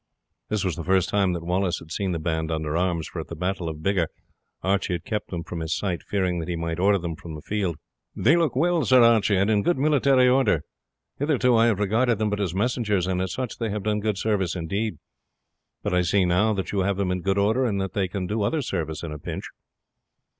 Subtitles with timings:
[0.49, 3.27] This was the first time that Wallace had seen the band under arms, for at
[3.27, 4.07] the battle of Biggar,
[4.63, 7.41] Archie had kept them from his sight, fearing that he might order them from the
[7.43, 7.75] field.
[8.15, 10.63] "They look well, Sir Archie, and in good military order.
[11.19, 14.17] Hitherto I have regarded them but as messengers, and as such they have done good
[14.17, 14.97] service indeed;
[15.83, 18.25] but I see now that you have them in good order, and that they can
[18.25, 19.45] do other service on a pinch."